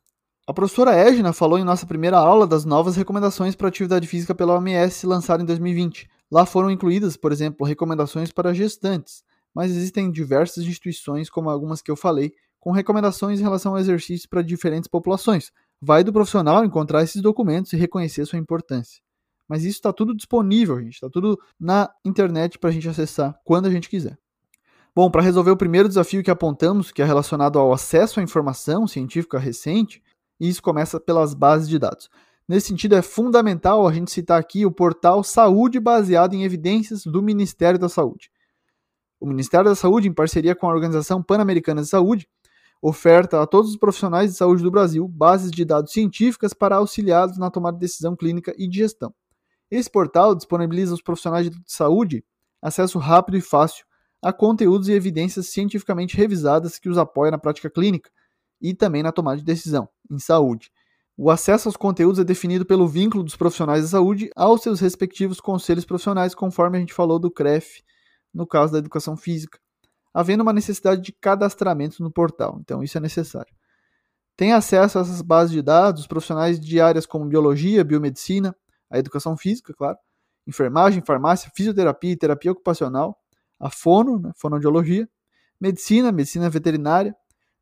[0.46, 4.54] A professora Egna falou em nossa primeira aula das novas recomendações para atividade física pela
[4.54, 6.08] OMS lançada em 2020.
[6.30, 9.22] Lá foram incluídas, por exemplo, recomendações para gestantes,
[9.54, 14.28] mas existem diversas instituições, como algumas que eu falei, com recomendações em relação ao exercício
[14.28, 19.00] para diferentes populações, Vai do profissional encontrar esses documentos e reconhecer sua importância.
[19.48, 20.94] Mas isso está tudo disponível, gente.
[20.94, 24.18] Está tudo na internet para a gente acessar quando a gente quiser.
[24.94, 28.86] Bom, para resolver o primeiro desafio que apontamos, que é relacionado ao acesso à informação
[28.86, 30.02] científica recente,
[30.38, 32.10] isso começa pelas bases de dados.
[32.48, 37.22] Nesse sentido, é fundamental a gente citar aqui o portal Saúde Baseado em Evidências do
[37.22, 38.30] Ministério da Saúde.
[39.20, 42.26] O Ministério da Saúde, em parceria com a Organização Pan-Americana de Saúde,
[42.80, 47.36] oferta a todos os profissionais de saúde do Brasil bases de dados científicas para auxiliá-los
[47.36, 49.12] na tomada de decisão clínica e de gestão.
[49.70, 52.24] Esse portal disponibiliza aos profissionais de saúde
[52.60, 53.84] acesso rápido e fácil
[54.20, 58.10] a conteúdos e evidências cientificamente revisadas que os apoiam na prática clínica
[58.60, 60.72] e também na tomada de decisão em saúde.
[61.16, 65.40] O acesso aos conteúdos é definido pelo vínculo dos profissionais da saúde aos seus respectivos
[65.40, 67.82] conselhos profissionais, conforme a gente falou do CREF,
[68.32, 69.58] no caso da educação física
[70.12, 72.58] havendo uma necessidade de cadastramento no portal.
[72.60, 73.54] Então, isso é necessário.
[74.36, 78.54] Tem acesso a essas bases de dados profissionais de áreas como biologia, biomedicina,
[78.90, 79.98] a educação física, claro,
[80.46, 83.18] enfermagem, farmácia, fisioterapia e terapia ocupacional,
[83.58, 85.08] a fono, né, fonoaudiologia,
[85.60, 87.14] medicina, medicina veterinária,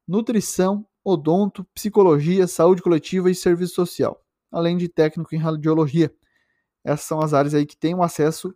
[0.06, 6.14] nutrição, odonto, psicologia, saúde coletiva e serviço social, além de técnico em radiologia.
[6.84, 8.54] Essas são as áreas aí que têm acesso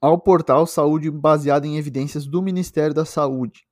[0.00, 3.66] ao portal Saúde baseado em evidências do Ministério da Saúde.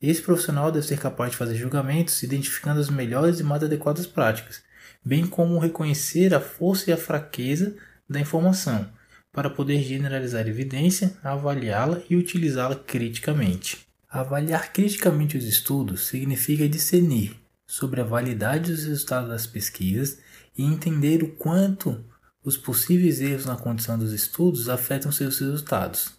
[0.00, 4.62] Esse profissional deve ser capaz de fazer julgamentos identificando as melhores e mais adequadas práticas,
[5.04, 7.76] bem como reconhecer a força e a fraqueza
[8.08, 8.88] da informação,
[9.32, 13.86] para poder generalizar a evidência, avaliá-la e utilizá-la criticamente.
[14.08, 20.18] Avaliar criticamente os estudos significa discernir sobre a validade dos resultados das pesquisas
[20.56, 22.02] e entender o quanto
[22.42, 26.12] os possíveis erros na condição dos estudos afetam seus resultados.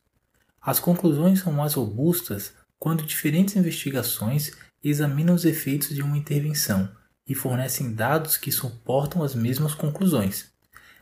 [0.62, 4.52] As conclusões são mais robustas quando diferentes investigações
[4.84, 6.90] examinam os efeitos de uma intervenção
[7.28, 10.52] e fornecem dados que suportam as mesmas conclusões.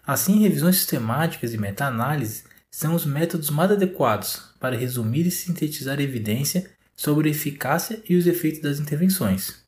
[0.08, 6.72] Assim, revisões sistemáticas e meta-análises são os métodos mais adequados para resumir e sintetizar evidência
[6.96, 9.66] sobre a eficácia e os efeitos das intervenções.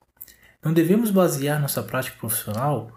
[0.64, 2.90] Não devemos basear nossa prática profissional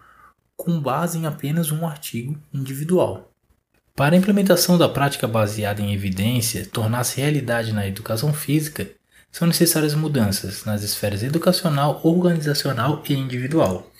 [0.57, 3.33] com base em apenas um artigo individual.
[3.96, 8.88] Para a implementação da prática baseada em evidência tornar-se realidade na educação física,
[9.33, 13.90] são necessárias mudanças nas esferas educacional, organizacional e individual.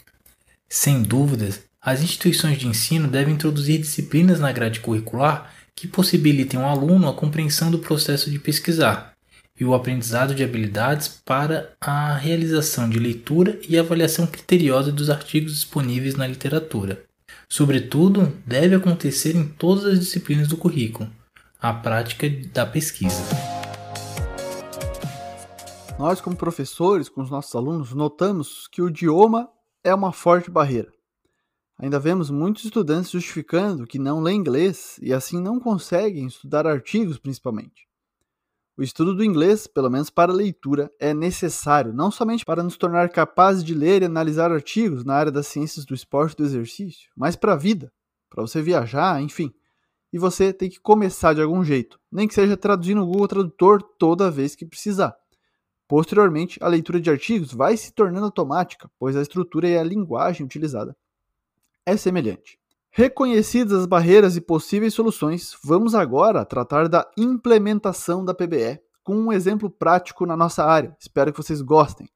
[0.69, 6.71] Sem dúvidas, as instituições de ensino devem introduzir disciplinas na grade curricular que possibilitem ao
[6.71, 9.15] aluno a compreensão do processo de pesquisar
[9.59, 15.55] e o aprendizado de habilidades para a realização de leitura e avaliação criteriosa dos artigos
[15.55, 17.05] disponíveis na literatura.
[17.49, 21.11] Sobretudo, deve acontecer em todas as disciplinas do currículo,
[21.61, 23.23] a prática da pesquisa.
[25.99, 29.49] Nós, como professores, com os nossos alunos, notamos que o idioma
[29.83, 30.89] é uma forte barreira.
[31.79, 37.19] Ainda vemos muitos estudantes justificando que não lêem inglês e assim não conseguem estudar artigos,
[37.19, 37.89] principalmente.
[38.77, 43.11] O estudo do inglês, pelo menos para leitura, é necessário não somente para nos tornar
[43.11, 47.11] capazes de ler e analisar artigos na área das ciências do esporte e do exercício,
[47.17, 47.93] mas para a vida,
[48.31, 49.53] para você viajar, enfim.
[50.11, 53.83] E você tem que começar de algum jeito, nem que seja traduzindo o Google Tradutor
[53.99, 55.15] toda vez que precisar.
[55.87, 60.47] Posteriormente, a leitura de artigos vai se tornando automática, pois a estrutura e a linguagem
[60.47, 60.97] utilizada
[61.87, 62.59] é semelhante.
[62.91, 69.33] Reconhecidas as barreiras e possíveis soluções, vamos agora tratar da implementação da PBE com um
[69.33, 70.95] exemplo prático na nossa área.
[71.01, 72.09] Espero que vocês gostem.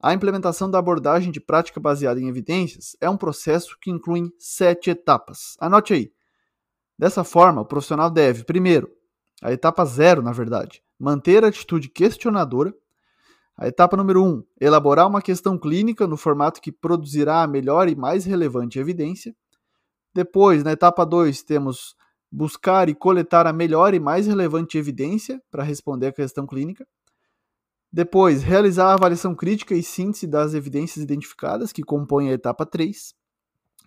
[0.00, 4.90] A implementação da abordagem de prática baseada em evidências é um processo que inclui sete
[4.90, 5.56] etapas.
[5.58, 6.12] Anote aí.
[6.98, 8.90] Dessa forma, o profissional deve, primeiro,
[9.42, 12.74] a etapa zero, na verdade, manter a atitude questionadora,
[13.58, 17.88] a etapa número 1, um, elaborar uma questão clínica no formato que produzirá a melhor
[17.88, 19.34] e mais relevante evidência.
[20.14, 21.96] Depois, na etapa 2, temos
[22.30, 26.86] buscar e coletar a melhor e mais relevante evidência para responder à questão clínica.
[27.90, 33.14] Depois, realizar a avaliação crítica e síntese das evidências identificadas, que compõem a etapa 3.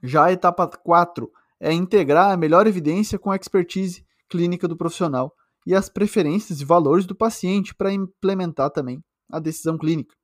[0.02, 5.32] Já a etapa 4 é integrar a melhor evidência com a expertise clínica do profissional
[5.64, 10.16] e as preferências e valores do paciente para implementar também a decisão clínica.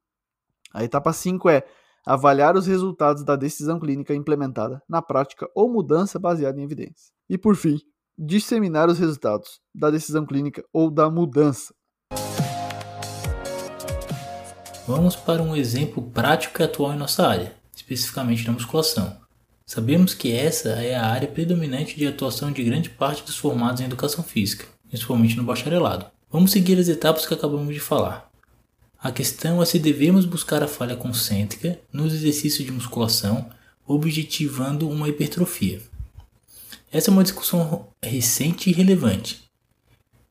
[0.73, 1.63] A etapa 5 é
[2.05, 7.11] avaliar os resultados da decisão clínica implementada na prática ou mudança baseada em evidência.
[7.29, 7.79] E por fim,
[8.17, 11.73] disseminar os resultados da decisão clínica ou da mudança.
[14.87, 19.17] Vamos para um exemplo prático e atual em nossa área, especificamente na musculação.
[19.65, 23.85] Sabemos que essa é a área predominante de atuação de grande parte dos formados em
[23.85, 26.05] educação física, principalmente no bacharelado.
[26.29, 28.29] Vamos seguir as etapas que acabamos de falar.
[29.05, 33.47] A questão é se devemos buscar a falha concêntrica nos exercícios de musculação,
[33.85, 35.79] objetivando uma hipertrofia.
[36.91, 39.43] Essa é uma discussão recente e relevante.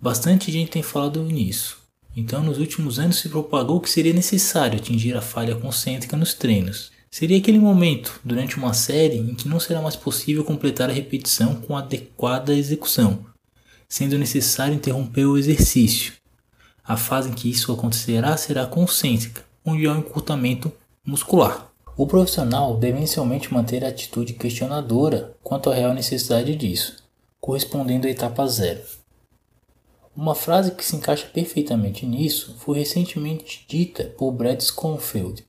[0.00, 1.78] Bastante gente tem falado nisso.
[2.16, 6.90] Então, nos últimos anos se propagou que seria necessário atingir a falha concêntrica nos treinos.
[7.08, 11.54] Seria aquele momento, durante uma série, em que não será mais possível completar a repetição
[11.54, 13.24] com adequada execução,
[13.88, 16.23] sendo necessário interromper o exercício.
[16.86, 20.70] A fase em que isso acontecerá será concêntrica, onde há um encurtamento
[21.02, 21.72] muscular.
[21.96, 26.96] O profissional deve inicialmente manter a atitude questionadora quanto à real necessidade disso,
[27.40, 28.82] correspondendo à etapa zero.
[30.14, 35.42] Uma frase que se encaixa perfeitamente nisso foi recentemente dita por Brad Schoenfeld,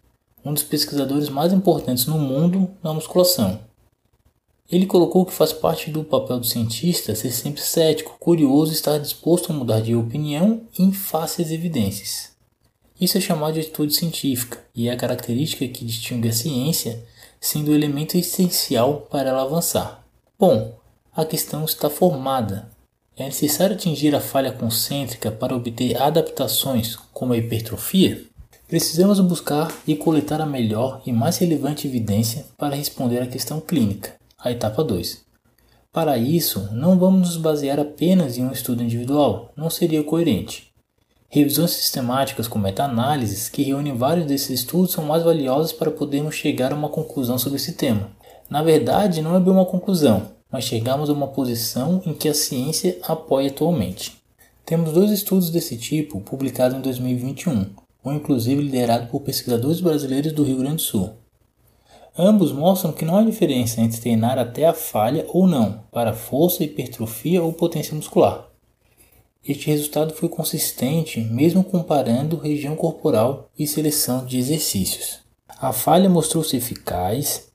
[0.44, 3.60] um dos pesquisadores mais importantes no mundo na musculação.
[4.72, 8.98] Ele colocou que faz parte do papel do cientista ser sempre cético, curioso e estar
[8.98, 12.32] disposto a mudar de opinião em face às evidências.
[13.00, 17.04] Isso é chamado de atitude científica e é a característica que distingue a ciência,
[17.40, 20.04] sendo o elemento essencial para ela avançar.
[20.40, 20.74] Bom,
[21.16, 22.68] a questão está formada.
[23.16, 28.24] É necessário atingir a falha concêntrica para obter adaptações como a hipertrofia?
[28.68, 34.16] Precisamos buscar e coletar a melhor e mais relevante evidência para responder à questão clínica
[34.46, 35.26] a etapa 2.
[35.92, 40.72] Para isso, não vamos nos basear apenas em um estudo individual, não seria coerente.
[41.28, 46.72] Revisões sistemáticas com meta-análises que reúnem vários desses estudos são mais valiosas para podermos chegar
[46.72, 48.12] a uma conclusão sobre esse tema.
[48.48, 52.34] Na verdade, não é bem uma conclusão, mas chegamos a uma posição em que a
[52.36, 54.16] ciência apoia atualmente.
[54.64, 57.66] Temos dois estudos desse tipo publicados em 2021,
[58.06, 61.25] um inclusive liderado por pesquisadores brasileiros do Rio Grande do Sul.
[62.18, 66.64] Ambos mostram que não há diferença entre treinar até a falha ou não, para força,
[66.64, 68.48] hipertrofia ou potência muscular.
[69.46, 75.20] Este resultado foi consistente mesmo comparando região corporal e seleção de exercícios.
[75.60, 77.50] A falha mostrou-se eficaz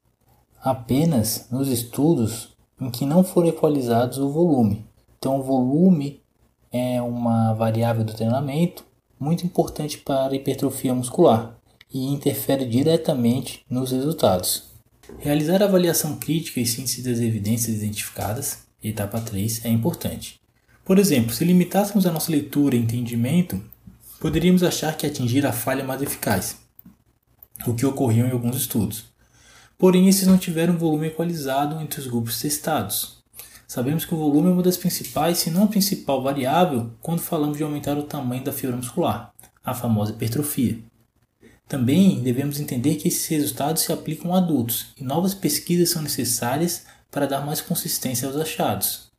[0.62, 4.84] apenas nos estudos em que não foram equalizados o volume.
[5.18, 6.20] Então, o volume
[6.70, 8.84] é uma variável do treinamento
[9.18, 11.59] muito importante para a hipertrofia muscular
[11.92, 14.70] e interfere diretamente nos resultados.
[15.18, 20.40] Realizar avaliação crítica e síntese das evidências identificadas, etapa 3, é importante.
[20.84, 23.62] Por exemplo, se limitássemos a nossa leitura e entendimento,
[24.18, 26.58] poderíamos achar que atingir a falha mais eficaz,
[27.66, 29.04] o que ocorreu em alguns estudos.
[29.78, 33.18] Porém, esses não tiveram volume equalizado entre os grupos testados.
[33.66, 37.56] Sabemos que o volume é uma das principais, se não a principal variável, quando falamos
[37.56, 39.32] de aumentar o tamanho da fibra muscular,
[39.64, 40.89] a famosa hipertrofia.
[41.70, 46.82] Também devemos entender que esses resultados se aplicam a adultos e novas pesquisas são necessárias
[47.12, 49.12] para dar mais consistência aos achados.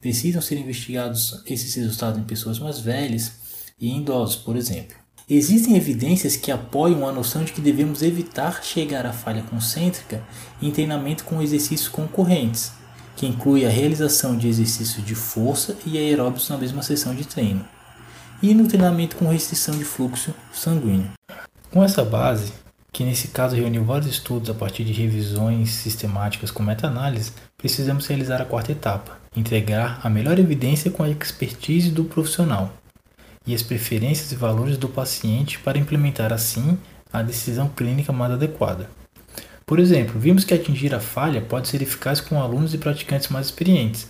[0.00, 3.32] Precisam ser investigados esses resultados em pessoas mais velhas
[3.80, 4.96] e em idosos, por exemplo.
[5.28, 10.22] Existem evidências que apoiam a noção de que devemos evitar chegar à falha concêntrica
[10.62, 12.70] em treinamento com exercícios concorrentes,
[13.16, 17.66] que inclui a realização de exercícios de força e aeróbicos na mesma sessão de treino,
[18.40, 21.10] e no treinamento com restrição de fluxo sanguíneo.
[21.70, 22.54] Com essa base,
[22.90, 28.40] que nesse caso reuniu vários estudos a partir de revisões sistemáticas com meta-análise, precisamos realizar
[28.40, 32.72] a quarta etapa, integrar a melhor evidência com a expertise do profissional
[33.46, 36.78] e as preferências e valores do paciente para implementar assim
[37.12, 38.88] a decisão clínica mais adequada.
[39.66, 43.46] Por exemplo, vimos que atingir a falha pode ser eficaz com alunos e praticantes mais
[43.46, 44.08] experientes.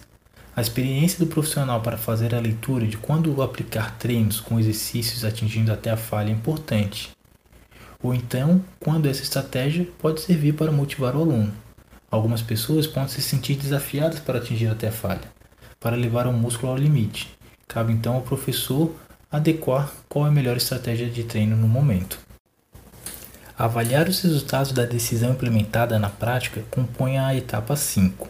[0.54, 5.72] A experiência do profissional para fazer a leitura de quando aplicar treinos com exercícios atingindo
[5.72, 7.17] até a falha é importante
[8.02, 11.52] ou então, quando essa estratégia pode servir para motivar o aluno.
[12.10, 15.30] Algumas pessoas podem se sentir desafiadas para atingir até a falha,
[15.78, 17.28] para levar o músculo ao limite.
[17.66, 18.94] Cabe então ao professor
[19.30, 22.18] adequar qual é a melhor estratégia de treino no momento.
[23.58, 28.28] Avaliar os resultados da decisão implementada na prática compõe a etapa 5.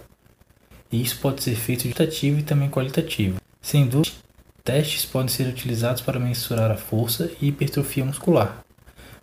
[0.91, 3.39] E isso pode ser feito quantitativo e também qualitativo.
[3.61, 4.17] Sem dúvida,
[4.65, 8.65] testes podem ser utilizados para mensurar a força e hipertrofia muscular,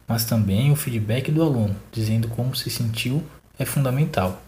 [0.07, 3.23] mas também o feedback do aluno, dizendo como se sentiu,
[3.57, 4.41] é fundamental.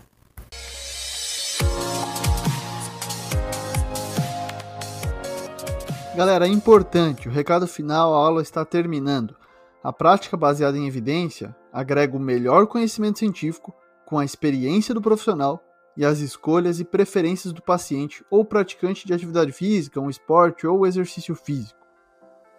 [6.16, 9.36] Galera, é importante, o recado final, a aula está terminando.
[9.84, 13.72] A prática baseada em evidência agrega o melhor conhecimento científico
[14.04, 15.64] com a experiência do profissional
[15.96, 20.88] e as escolhas e preferências do paciente ou praticante de atividade física, um esporte ou
[20.88, 21.77] exercício físico.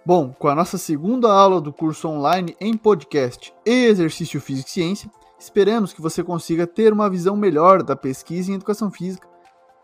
[0.06, 4.72] Bom, com a nossa segunda aula do curso online em podcast e exercício físico e
[4.72, 9.28] ciência, esperamos que você consiga ter uma visão melhor da pesquisa em educação física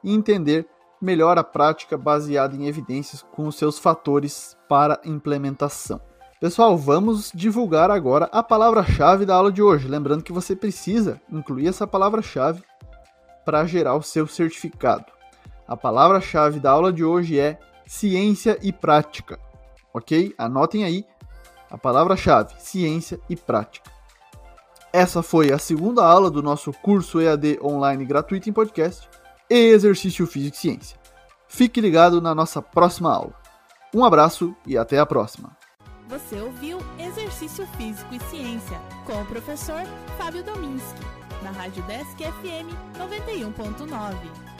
[0.03, 0.67] e entender
[1.01, 6.01] melhor a prática baseada em evidências com os seus fatores para implementação.
[6.41, 9.89] Pessoal, vamos divulgar agora a palavra-chave da aula de hoje.
[9.89, 12.62] Lembrando que você precisa incluir essa palavra-chave
[13.45, 15.07] para gerar o seu certificado.
[15.69, 19.39] A palavra-chave da aula de hoje é ciência e prática.
[19.95, 20.34] Ok?
[20.36, 21.07] Anotem aí
[21.70, 23.90] a palavra-chave: ciência e prática.
[24.92, 29.09] Essa foi a segunda aula do nosso curso EAD online gratuito em podcast
[29.49, 30.99] e exercício físico e ciência.
[31.49, 33.34] Fique ligado na nossa próxima aula.
[33.95, 35.57] Um abraço e até a próxima.
[36.09, 39.82] Você ouviu Exercício Físico e Ciência com o professor
[40.18, 41.01] Fábio Dominski,
[41.42, 44.54] na Rádio Desk FM 91.9.